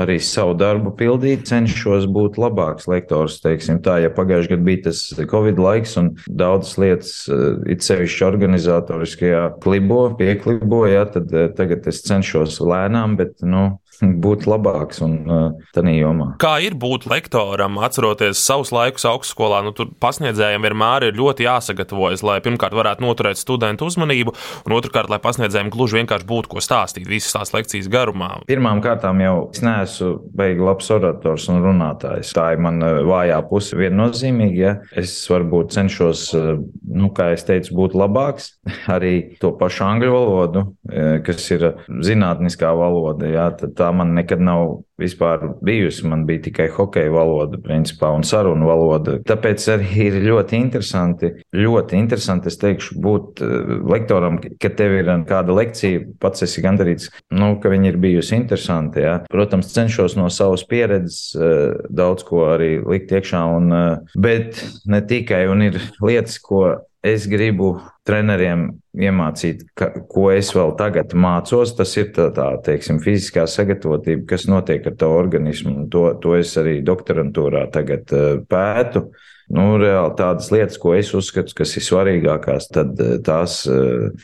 [0.00, 3.40] arī savu darbu pildīt, cenšos būt labāks lektors.
[3.44, 8.26] Teiksim, tā, ja pagājušajā gadā bija tas Covid laiks un daudzas lietas, eh, it sevišķi
[8.28, 13.68] organizatoriskajā klibo, pieklibo, ja, tad eh, tagad es cenšos lēnām, bet nu,
[14.00, 15.42] būt labāks un uh,
[15.74, 16.32] tādā jomā.
[16.42, 22.24] Kā ir būt lektoram, atceroties savus laikus augstskolā, nu, tur pasniedzējiem vienmēr ir ļoti jāsagatavojas,
[22.26, 24.34] lai pirmkārt varētu noturēt studentu uzmanību,
[24.66, 28.30] un otrkārt, lai pasniedzējiem gluži vienkārši būtu ko stāstīt visas tās lekcijas garumā.
[28.48, 32.32] Pirmām kārtām jau es neesmu beigts labs orators un runātājs.
[32.36, 34.60] Tā ir mana vājā puse viennozīmīgi.
[34.62, 34.74] Ja?
[34.98, 36.52] Es varbūt cenšos, uh,
[36.88, 38.52] nu, kā es teicu, būt labāks.
[38.94, 41.68] Arī to pašu angļu valodu, uh, kas ir
[42.04, 43.30] zinātniskā valoda.
[43.30, 43.48] Ja?
[43.52, 46.06] Tā man nekad nav vispār bijusi.
[46.08, 49.18] Man bija tikai hokeja valoda, principā, un sarunu valoda.
[49.26, 55.10] Tāpēc arī ir ļoti interesanti, ļoti interesanti, es teikšu, būt eh, lektoram, ka tev ir
[55.28, 59.04] kāda lekcija, pats esi gandarīts, nu, ka viņi ir bijusi interesanti.
[59.06, 59.18] Ja.
[59.32, 65.02] Protams, cenšos no savas pieredzes eh, daudz ko arī likt iekšā, un, eh, bet ne
[65.06, 66.64] tikai, un ir lietas, ko
[67.02, 67.74] es gribu
[68.06, 71.74] treneriem iemācīt, ka, ko es vēl tagad mācos.
[71.78, 75.88] Tas ir tā, tā teiksim, fiziskā sagatavotība, kas notiek ar tavu organismu.
[75.92, 79.08] To, to es arī doktorantūrā tagad uh, pētu.
[79.52, 83.62] Nu, reāli tādas lietas, ko es uzskatu, kas ir svarīgākās, tad uh, tās.
[83.70, 84.14] Uh,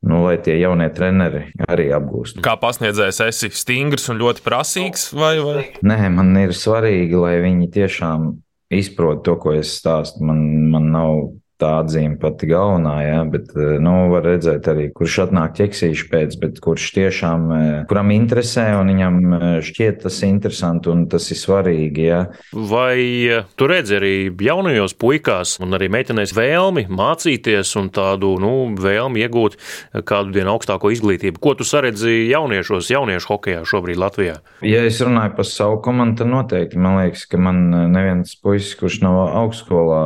[0.00, 2.38] nu, lai tie jaunie treneri arī apgūst.
[2.44, 5.34] Kā pasniedzējs, esi stingrs un ļoti prasīgs, vai?
[5.44, 5.66] vai?
[5.84, 8.30] Nē, man ir svarīgi, lai viņi tiešām
[8.72, 10.24] izprot to, ko es stāstu.
[10.24, 10.40] Man,
[10.72, 11.12] man nav
[11.60, 16.36] tā atzīme pati galvenā, jā, bet, eh, nu, var redzēt arī, kurš atnāk ķeksīšu pēc,
[16.40, 21.38] bet kurš tiešām, eh, kuram interesē un viņam eh, šķiet tas interesanti un tas ir
[21.40, 22.20] svarīgi, jā.
[22.52, 29.24] Vai tu redzi arī jaunajos puikās un arī meitenēs vēlmi mācīties un tādu, nu, vēlmi
[29.24, 29.56] iegūt
[30.04, 31.40] kādu dienu augstāko izglītību?
[31.40, 34.40] Ko tu saredzi jauniešos, jauniešu hokejā šobrīd Latvijā?
[34.64, 39.00] Ja es runāju par savu komandu, tad noteikti man liekas, ka man neviens puisis, kurš
[39.04, 40.02] nav augstskolā,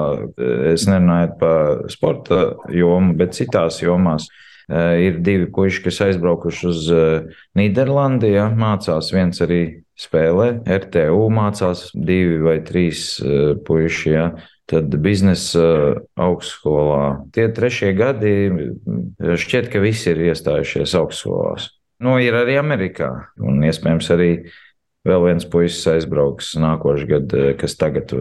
[0.72, 2.40] es nerunāju pa sporta
[2.72, 4.30] jomu, bet citās jomās.
[4.64, 9.10] Uh, ir divi puiši, kas aizbraukuši uz uh, Nīderlandi, ja, mācās.
[9.12, 9.60] Viens arī
[10.00, 14.14] spēlē, RTU mācās, divi vai trīs uh, puiši.
[14.14, 14.26] Ja.
[14.72, 15.60] Tad biznesa
[16.16, 17.28] augstskolā.
[17.36, 18.30] Tie trešie gadi
[19.20, 21.68] šķiet, ka visi ir iestājušies augstskolās.
[22.00, 23.10] Nu, ir arī Amerikā,
[23.44, 24.30] un iespējams arī
[25.04, 28.16] vēl viens puisis aizbrauks nākošais gads, kas tagad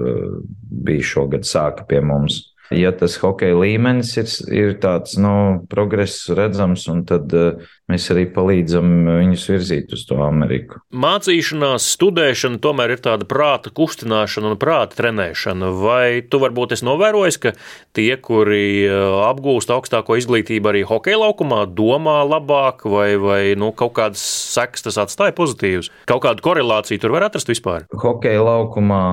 [0.67, 5.33] bija šogad sāka pie mums ja tas hokeja līmenis ir, ir tāds nu,
[5.71, 10.79] progress redzams, tad uh, mēs arī palīdzam viņus virzīt uz to Ameriku.
[10.95, 15.71] Mācīšanās, studēšana tomēr ir tāda prāta kustināšana un prāta trenēšana.
[15.83, 17.53] Vai tu varbūt esi novērojis, ka
[17.97, 18.95] tie, kuri eh,
[19.27, 24.23] apgūst augstāko izglītību arī hokeja laukumā, domā labāk, vai, vai nu, kaut kādas
[24.53, 25.91] sekas tas atstāja pozitīvas?
[26.09, 27.87] Kaut kādu korelāciju tur var atrast vispār?
[28.03, 29.03] Hokeja laukumā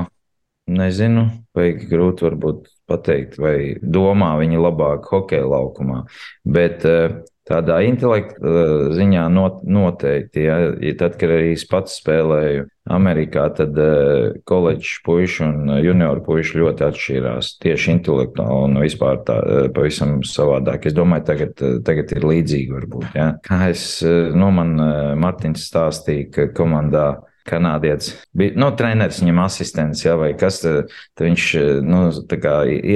[0.71, 6.05] nezinu, vai grūti varbūt pateikt, vai domā viņi labāk hokeja laukumā.
[6.45, 10.59] Bet eh, tādā intelekta eh, ziņā noteikti, ja,
[10.99, 16.87] tad, kad arī es pats spēlēju Amerikā, tad eh, koledžas puiši un junioru puiši ļoti
[16.89, 19.39] atšķīrās tieši intelektuāli un vispār tā
[19.77, 20.91] pavisam savādāk.
[20.91, 23.11] Es domāju, tagad, tagad ir līdzīgi varbūt.
[23.19, 23.33] Ja.
[23.47, 24.77] Kā es, nu, man
[25.21, 27.11] Martins stāstīja, ka komandā
[27.51, 28.15] kanādietis.
[28.37, 31.51] Bija nu, treneris, viņam asistents, ja, vai kas tad, tad viņš
[31.87, 32.07] nu,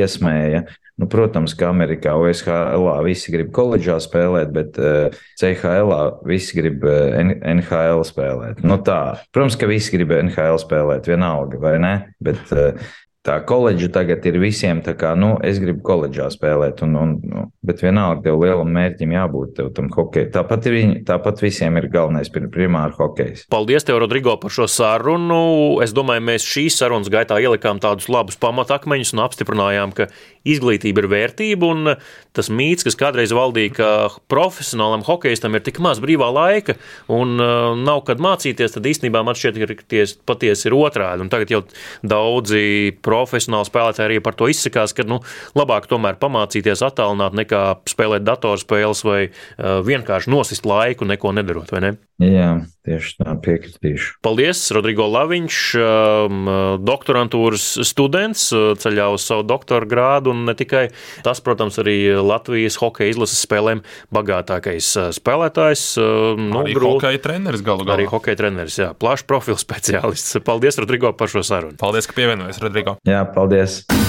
[0.01, 0.65] iesmēja.
[0.95, 5.91] Nu, protams, ka Amerikā OSHL visi grib koledžā spēlēt, bet uh, eh, CHL
[6.29, 8.63] visi grib uh, NHL spēlēt.
[8.63, 9.17] Nu, tā.
[9.35, 11.95] Protams, ka visi grib NHL spēlēt, vienalga, vai ne?
[12.23, 12.79] Bet uh,
[13.25, 17.45] tā koledža tagad ir visiem tā kā, nu, es gribu koledžā spēlēt, un, un, nu,
[17.65, 20.29] bet vienalga tev lielam mērķim jābūt tam hokejam.
[20.35, 20.77] Tāpat, ir,
[21.09, 23.47] tāpat visiem ir galvenais primāri hokejs.
[23.53, 25.41] Paldies tev, Rodrigo, par šo sarunu.
[25.85, 30.11] Es domāju, mēs šīs sarunas gaitā ielikām tādus labus pamatakmeņus un apstiprinājām, ka
[30.45, 31.95] izglītība ir vērtība, un
[32.37, 33.91] tas mīts, kas kādreiz valdīja, ka
[34.29, 36.77] profesionālam hokeistam ir tik maz brīvā laika
[37.09, 41.25] un uh, nav kad mācīties, tad īstenībā man šķiet, ka patiesi ir otrādi.
[41.25, 41.65] Un tagad jau
[42.05, 45.21] daudzi profesionāli spēlētāji arī par to izsakās, ka nu,
[45.55, 51.85] labāk tomēr pamācīties attālināt nekā spēlēt datorspēles vai uh, vienkārši nosist laiku, neko nedarot, vai
[51.87, 51.95] ne?
[52.23, 54.21] Jā, tieši tā piekritīšu.
[54.23, 56.51] Paldies, Rodrigo Laviņš, um,
[56.87, 60.85] doktorantūras students ceļā uz savu doktora grādu, un ne tikai
[61.27, 63.83] tas, protams, arī Latvijas hokeja izlases spēlēm
[64.15, 65.83] bagātākais spēlētājs.
[65.99, 67.01] Um, nu, arī grūti.
[67.01, 67.99] hokeja treneris galu galā.
[67.99, 70.39] Arī hokeja treneris, jā, plašs profils speciālists.
[70.47, 71.75] Paldies, Rodrigo, par šo sarunu.
[71.83, 72.95] Paldies, ka pievienojies, Rodrigo.
[73.05, 74.04] Jā, paldies.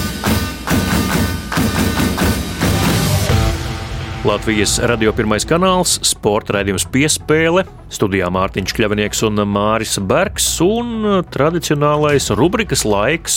[4.26, 7.62] Latvijas radio pirmais kanāls, sporta raidījums piespēle,
[7.94, 13.36] studijā Mārtiņš Kļavinieks un Māris Bergs, un tradicionālais rubrikas laiks.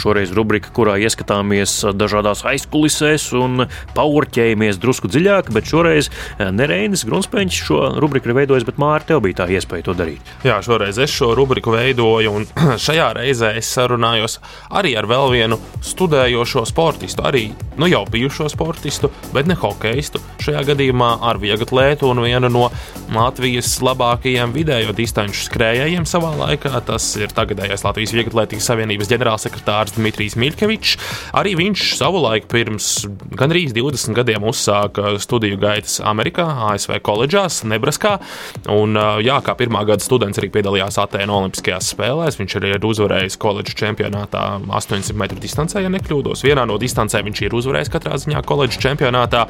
[0.00, 6.08] Šoreiz rubrika, kurā ieskatāmies dažādās aizkulisēs un paurķējamies drusku dziļāk, bet šoreiz
[6.40, 10.32] nereinis Grunspēņš šo rubriku ir veidojis, bet Mārtiņš tev bija tā iespēja to darīt.
[10.48, 12.48] Jā, šoreiz es šo rubriku veidoju, un
[12.86, 14.40] šajā reizē es sarunājos
[14.72, 20.44] arī ar vēl vienu studējošo sportistu, arī nu, jau bijušo sportistu, bet ne hokeistu sportistu.
[20.44, 22.66] Šajā gadījumā ar vieglatlētu un vienu no
[23.14, 26.72] Latvijas labākajiem vidējo distanču skrējējiem savā laikā.
[26.84, 30.98] Tas ir tagadējais Latvijas Vieglatlētikas Savienības ģenerālsekretārs Dmitrijs Mirkevičs.
[31.32, 38.18] Arī viņš savulaik pirms gandrīz 20 gadiem uzsāka studiju gaitas Amerikā, ASV koledžās, Nebraskā.
[38.68, 42.40] Un, jā, kā pirmā gada students arī piedalījās Atēnu Olimpiskajās spēlēs.
[42.42, 46.44] Viņš arī ir uzvarējis koledžas čempionātā 800 metru distancē, ja nekļūdos.
[46.44, 49.48] Vienā no distancēm viņš ir uzvarējis katrā ziņā koledžas čempionātā.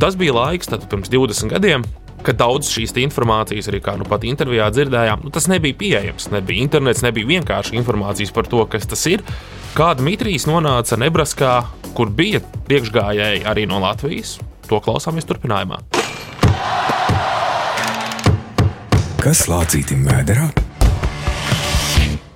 [0.00, 1.84] Tas bija laiks, tad pirms 20 gadiem,
[2.26, 6.30] kad daudz šīs informācijas, arī kā nu pat intervijā dzirdējām, nu, tas nebija pieejams.
[6.34, 9.22] Nebija internets, nebija vienkārši informācijas par to, kas tas ir.
[9.76, 11.54] Kā Dmitrijs nonāca Nebraskā,
[11.94, 15.78] kur bija priekšgājēji arī no Latvijas, to klausāmies turpinājumā.
[19.22, 20.50] Kas lācītim vēderā?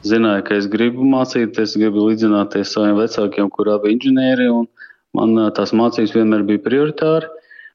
[0.08, 4.46] Zināju, ka es gribu mācīties, gribu līdzināties saviem vecākiem, kuriem bija inženieri.
[5.16, 7.28] Man tās mācības vienmēr bija prioritāri.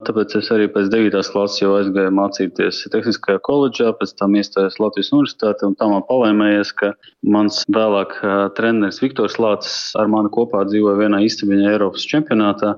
[0.08, 1.16] Tāpēc es arī pēc 9.
[1.34, 6.72] klases jau aizgāju mācīties tehniskajā koledžā, pēc tam iestājos Latvijas universitātē, un tā man palēmējies,
[6.80, 6.92] ka
[7.36, 8.16] mans vēlāk
[8.58, 12.76] treneris Viktors Lācis ar mani kopā dzīvoja vienā istabiņā Eiropas čempionātā,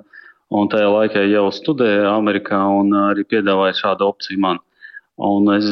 [0.53, 4.61] un tajā laikā jau studēja Amerikā un arī piedāvāja šādu opciju man.
[5.25, 5.69] Un es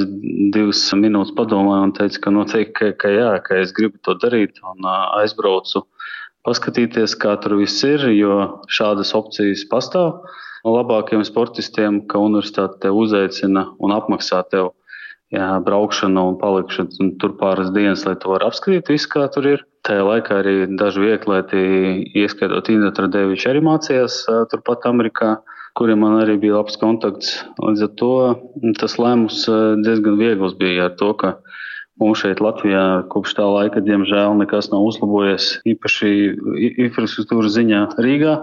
[0.56, 4.62] divas minūtes padomāju un teicu, ka noteikti, ka, ka jā, ka es gribu to darīt
[4.64, 4.88] un
[5.20, 5.84] aizbraucu
[6.48, 8.40] paskatīties, kā tur viss ir, jo
[8.72, 10.24] šādas opcijas pastāv
[10.68, 14.72] labākiem sportistiem, ka universitāte tev uzaicina un apmaksā tev
[15.34, 19.50] jā, braukšanu un palikšanu un tur pāris dienas, lai tu varētu apskatīt visu, kā tur
[19.56, 19.66] ir.
[19.84, 21.64] Tajā laikā arī daži vieglieti,
[22.16, 24.22] ieskaitot Indra Tradeviču, arī mācījās
[24.54, 25.34] turpat Amerikā,
[25.76, 27.42] kuriem man arī bija labs kontakts.
[27.60, 28.14] Līdz ar to
[28.80, 29.44] tas lēmums
[29.84, 31.36] diezgan viegls bija ar to, ka
[32.02, 36.10] Mums šeit Latvijā kopš tā laika, diemžēl, nekas nav uzlabojies, īpaši
[36.88, 38.34] infrastruktūras ziņā Rīgā.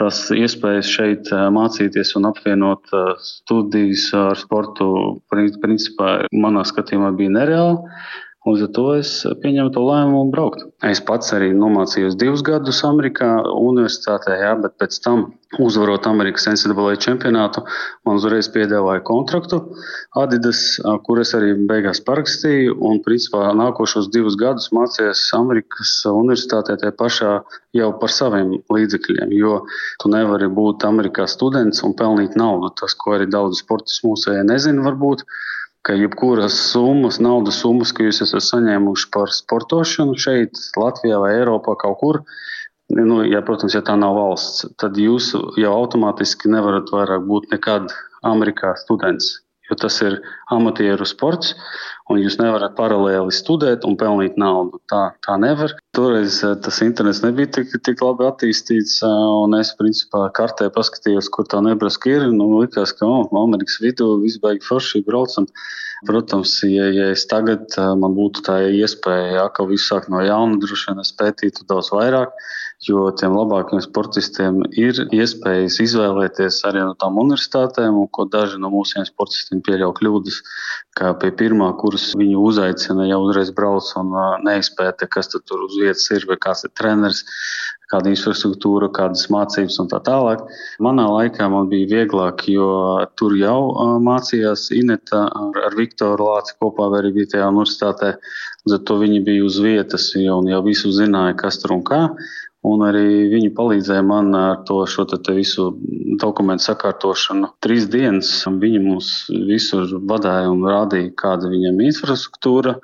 [0.00, 2.88] Tas iespējas šeit mācīties un apvienot
[3.20, 4.86] studijas ar sportu,
[5.28, 7.98] principā, manā skatījumā bija nereāli.
[8.48, 9.08] Līdz ar to es
[9.42, 10.62] pieņēmu to lēmumu braukt.
[10.88, 15.26] Es pats arī nomācījos divus gadus Amerikā, universitātē, jā, bet pēc tam,
[15.60, 17.60] uzvarot Amerikas NCAA čempionātu,
[18.08, 19.58] man uzreiz piedāvāja kontraktu
[20.16, 20.62] Adidas,
[21.04, 22.78] kur es arī beigās parakstīju.
[22.80, 27.36] Un, principā, nākošos divus gadus mācījos Amerikas universitātē tajā pašā
[27.76, 29.60] jau par saviem līdzekļiem, jo
[30.00, 32.72] tu nevari būt Amerikā students un pelnīt naudu.
[32.80, 35.28] Tas, ko arī daudz sportisti mūsējie nezina, varbūt
[35.86, 41.76] ka jebkuras summas, naudas summas, ko jūs esat saņēmuši par sportošanu šeit, Latvijā vai Eiropā
[41.80, 42.20] kaut kur,
[42.96, 47.94] nu, ja, protams, ja tā nav valsts, tad jūs jau automātiski nevarat vairāk būt nekad
[48.26, 49.38] Amerikā students,
[49.70, 50.18] jo tas ir
[50.50, 51.54] amatieru sports
[52.10, 54.80] un jūs nevarat paralēli studēt un pelnīt naudu.
[54.90, 55.76] Tā, tā nevar.
[55.96, 61.30] Toreiz eh, tas internets nebija tik, tik labi attīstīts, eh, un es principā kartē paskatījos,
[61.32, 62.26] kur tā Nebraska ir.
[62.34, 65.46] Nu, likās, ka oh, Amerikas vidū viss baigi forši braucam.
[66.08, 70.24] Protams, ja, ja es tagad eh, man būtu tā iespēja, ja, ka visu sāk no
[70.24, 72.34] jauna, droši vien es pētītu daudz vairāk
[72.88, 78.70] jo tiem labākiem sportistiem ir iespējas izvēlēties arī no tām universitātēm, un ko daži no
[78.72, 80.38] mūsu sportistiem pieļauj kļūdas,
[80.96, 84.14] kā pie pirmā kursa viņu uzaicina, jau uzreiz brauc un
[84.46, 87.24] neizpēta, kas tur uz vietas ir, vai kāds ir treneris,
[87.90, 90.44] kāda infrastruktūra, kādas mācības un tā tālāk.
[90.82, 92.70] Manā laikā man bija vieglāk, jo
[93.18, 93.58] tur jau
[94.04, 98.14] mācījās Ineta ar, ar Viktoru Lāci kopā, vai arī bija tajā universitātē.
[98.70, 102.04] To viņi bija uz vietas jau, jau visu zināja, kas tur un kā.
[102.68, 105.70] Un arī viņi palīdzēja man ar to te te visu
[106.20, 107.54] dokumentu sakārtošanu.
[107.64, 109.08] Trīs dienas viņi mums
[109.48, 112.74] visur vadīja un rādīja, kāda viņam ir infrastruktūra,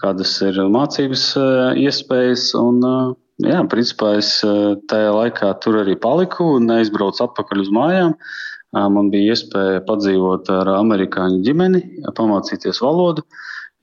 [0.00, 2.48] kādas ir mācības eh, iespējas.
[2.56, 3.12] Un, eh,
[3.50, 8.16] jā, principā es eh, tajā laikā tur arī paliku un neizbraucu atpakaļ uz mājām.
[8.76, 11.78] Man bija iespēja padzīvot ar amerikāņu ģimeni,
[12.16, 13.22] pamācīties valodu.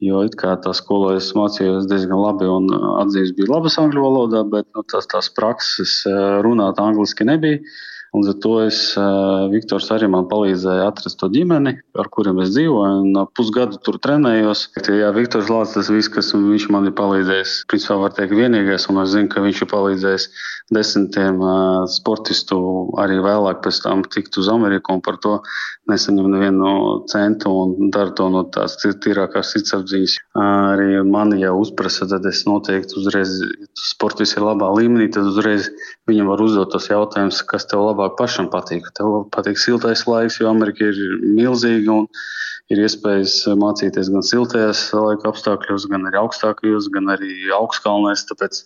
[0.03, 2.67] Jo tā skolā es mācījos diezgan labi un
[2.99, 6.01] atzīmes bija labas angļu valodā, bet nu, tās, tās prakses
[6.43, 7.63] runāt angliski nebija.
[8.13, 8.79] Un ar to es,
[9.49, 13.23] Viktors arī man palīdzēja atrast to ģimeni, ar kuriem es dzīvoju.
[13.33, 14.67] Pusgadu tur trenējos.
[14.85, 18.85] Jā, Viktors Lācis, tas viss, kas viņš man ir palīdzējis, principā var teikt vienīgais.
[18.93, 20.29] Un es zinu, ka viņš ir palīdzējis
[20.71, 21.39] desmitiem
[21.91, 22.57] sportistu
[23.01, 25.33] arī vēlāk pēc tam tikt uz Ameriku un par to
[25.91, 26.71] nesaņem nevienu
[27.11, 30.15] centu un dara to no tās tīrākās sirdsapziņas.
[30.39, 35.69] Arī mani jau uzprasa, tad es noteikti uzreiz, ja sportists ir labā līmenī, tad uzreiz
[36.09, 38.87] viņam var uzdot tos jautājumus, kas tev labāk pašam patīk.
[38.97, 42.09] Tev patīk siltais laiks, jo Amerika ir milzīga un
[42.73, 48.25] ir iespējas mācīties gan siltajos laika apstākļos, gan arī augstākajos, gan arī augstkalnēs.
[48.29, 48.59] Tāpēc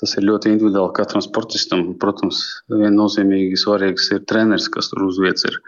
[0.00, 1.84] tas ir ļoti individuāli katram sportistam.
[2.02, 2.42] Protams,
[2.72, 5.60] viennozīmīgi svarīgs ir treneris, kas tur uz vietas ir.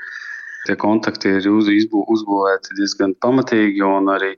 [0.68, 4.34] Tie kontakti ir uzbūvēti diezgan pamatīgi, un arī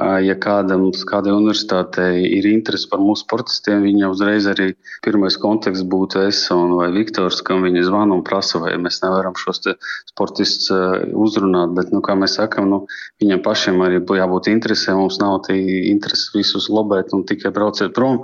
[0.00, 4.70] Ja kādam, kādai universitātei ir interese par mūsu sportistiem, viņa uzreiz arī
[5.04, 9.60] pirmais kontakts būtu es vai Viktors, kam viņi zvana un prasa, vai mēs nevaram šos
[10.08, 10.72] sportistus
[11.12, 11.76] uzrunāt.
[11.76, 12.78] Bet, nu, kā mēs sakam, nu,
[13.20, 14.96] viņam pašiem arī jābūt interesē.
[14.96, 15.60] Mums nav tī
[15.92, 18.22] interesi visus lobēt un tikai brauciet prom.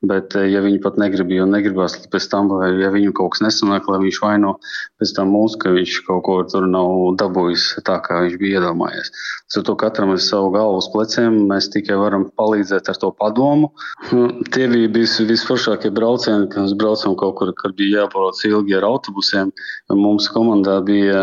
[0.00, 3.84] Bet, ja viņi pat negrib, jo negribās pēc tam, vai ja viņu kaut kas nesanāk,
[3.92, 4.54] lai viņš vaino
[4.96, 6.88] pēc tam mūs, ka viņš kaut ko tur nav
[7.20, 9.12] dabūjis tā, kā viņš bija iedomājies.
[9.60, 13.70] Ar to katram ir savu galvu uz pleciem, mēs tikai varam palīdzēt ar to padomu.
[14.12, 18.76] Nu, tie bija vis, visforšākie braucieni, kad mēs braucam kaut kur, kad bija jābrauc ilgi
[18.76, 19.50] ar autobusiem.
[19.90, 21.22] Mums komandā bija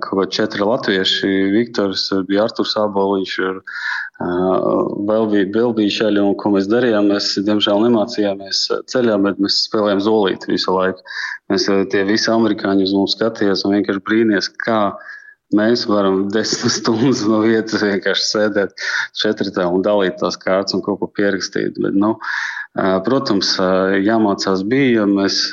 [0.00, 1.50] kaut kādi četri latvieši.
[1.54, 3.38] Viktors, bija Arturs Aboliņš,
[4.14, 10.52] Vēl bija bilbīšaļi, un ko mēs darījām, mēs diemžēl nemācījāmies ceļā, bet mēs spēlējām zolīti
[10.52, 11.02] visu laiku.
[11.50, 14.78] Mēs tie visi amerikāņi uz mums skatījās un vienkārši brīnījās, kā
[15.54, 18.84] mēs varam desmit stundas no vietas vienkārši sēdēt
[19.20, 21.76] četratā un dalīt tās kārtas un kaut ko pierakstīt.
[21.82, 22.16] Bet, nu,
[22.74, 23.52] Protams,
[24.02, 25.04] jāmācās bija.
[25.06, 25.52] Mēs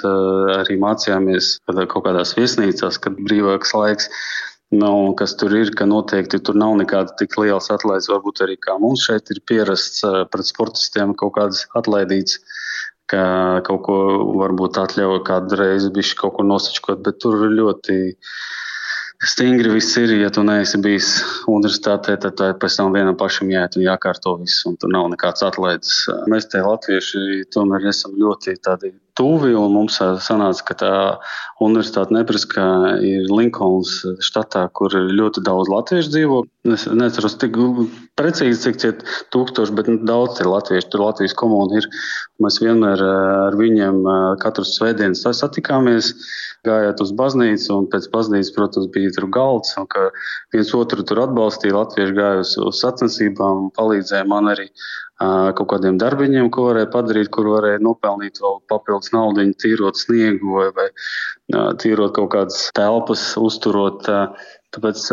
[0.57, 4.09] arī mācījāmies kaut kādās viesnīcās, kad brīvāks laiks.
[4.71, 8.09] Nu, kas tur ir, ka noteikti tur nav nekāda tik liela atlaides.
[8.09, 10.01] Varbūt arī kā mums šeit ir pierasts
[10.33, 12.39] pret sportistiem kaut kādas atlaidītas,
[13.11, 13.23] ka
[13.67, 13.97] kaut ko
[14.39, 17.99] varbūt atļauj kādu reizi bišķi kaut ko nosačkot, bet tur ļoti
[19.22, 20.13] stingri viss ir.
[20.22, 21.11] Ja tu neesi bijis
[21.49, 25.93] universitātē, tad pēc tam vienam pašam jāiet un jākārto viss, un tur nav nekāds atlaides.
[26.32, 29.53] Mēs te latvieši tomēr esam ļoti tādi tuvi.
[29.53, 30.93] Mums sanāca, ka tā
[31.61, 32.65] universitāte Nebraskā
[33.05, 36.41] ir Linkolns štatā, kur ļoti daudz latviešu dzīvo.
[36.74, 37.57] Es neatceros tik
[38.19, 38.91] precīzi, cik tie
[39.34, 40.89] tūkstoši, bet nu, daudz ir latvieši.
[40.91, 41.89] Tur Latvijas komuna ir.
[42.41, 44.01] Mēs vienmēr ar viņiem
[44.41, 46.15] katru svētdienu satikāmies.
[46.68, 50.12] Gājāt uz baznīcu, un pēc baznīcas, protams, bija tur galds, un ka
[50.53, 51.74] viens otru tur atbalstīja.
[51.74, 54.68] Latvieši gāja uz, uz sacensībām palīdzēja man arī
[55.57, 60.70] kaut kādiem darbiņiem, ko varēja padarīt, kur varēja nopelnīt vēl papildus naudu, tīrot sniegu vai,
[60.78, 60.88] vai
[61.82, 64.05] tīrot kaut kādas telpas, uzturot.
[64.72, 65.03] Tāpēc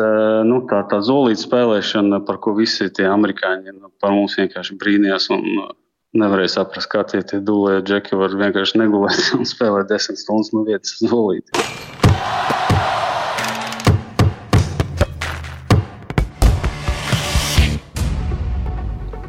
[0.47, 5.33] nu, tā, tā zolīta spēlēšana, par ko visi tie amerikāņi nu, par mums vienkārši brīnījās.
[5.35, 5.73] Un,
[6.17, 10.65] Nevarēja saprast, kā tie, tie dūlēji džeki var vienkārši negulēt un spēlēt desmit stundas no
[10.65, 11.53] vietas zolīti.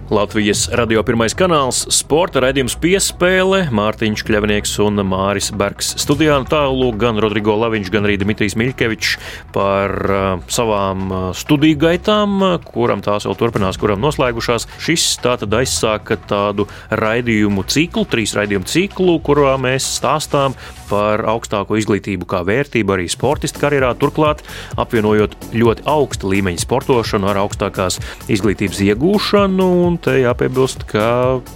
[0.09, 5.91] Latvijas radio pirmais kanāls, sporta raidījums piespēle, Mārtiņš Kļavnieks un Māris Bergs.
[6.01, 9.11] Studijā tālu gan Rodrigo Laviņš, gan arī Dimitrijs Miļkevičs
[9.53, 12.41] par uh, savām uh, studiju gaitām,
[12.71, 14.65] kuram tās vēl turpinās, kuram noslēgušās.
[14.81, 20.57] Šis tātad aizsāka tādu raidījumu ciklu, trīs raidījumu ciklu, kurā mēs stāstām
[20.89, 24.41] par augstāko izglītību kā vērtību arī sportistu karjerā, turklāt
[24.79, 27.99] apvienojot ļoti augsta līmeņa sportošanu ar augstākās
[28.31, 29.69] izglītības iegūšanu.
[29.85, 31.03] Un te jāpiebilst, ka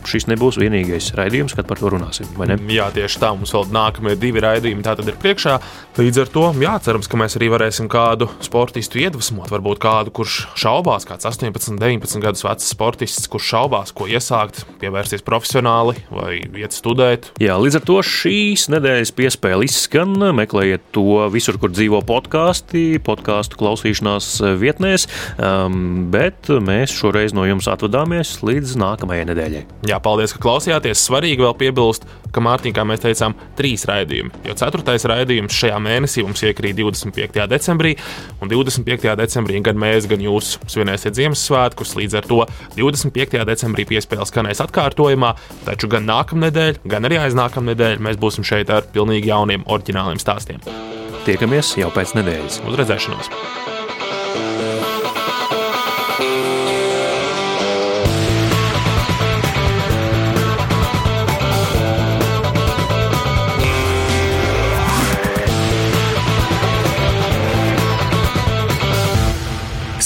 [0.10, 2.30] šis nebūs vienīgais raidījums, kad par to runāsim.
[2.72, 3.32] Jā, tieši tā.
[3.38, 5.58] Mums vēl nākamie divi raidījumi tātad ir priekšā.
[6.00, 9.52] Līdz ar to, jā, cerams, ka mēs arī varēsim kādu sportistu iedvesmot.
[9.54, 15.26] Varbūt kādu, kurš šaubās, kāds 18, 19 gadus vecs sportists, kurš šaubās, ko iesākt, pievērsties
[15.26, 17.32] profesionāli vai iet studēt.
[17.44, 20.18] Jā, līdz ar to šīs nedēļas piespēle izskan.
[20.36, 25.08] Meklējiet to visur, kur dzīvo podkāsti, podkāstu klausīšanās vietnēs.
[25.38, 29.62] Um, bet mēs šoreiz no jums atvadāmies līdz nākamajai nedēļai.
[29.90, 31.04] Jā, paldies, ka klausījāties.
[31.06, 34.44] Svarīgi vēl piebilst, ka Mārtiņā, kā mēs teicām, trīs raidījumi.
[34.50, 37.48] Jo ceturtais raidījums šajā mēnesī mums iekrīt 25.
[37.54, 37.94] decembrī,
[38.42, 39.14] un 25.
[39.20, 41.96] decembrī gan mēs, gan jūs svinēsiet Ziemassvētkus.
[42.00, 42.42] Līdz ar to
[42.80, 43.46] 25.
[43.48, 45.36] decembrī piespēles skanēs atkārtojumā,
[45.68, 50.64] taču gan nākamnedēļ, gan arī aiznākamnedēļ mēs būsim šeit ar pilnīgi pilnīgi jauniem, oriģināliem stāstiem.
[51.28, 52.64] Tiekamies jau pēc nedēļas.
[52.68, 53.73] Uz redzēšanos!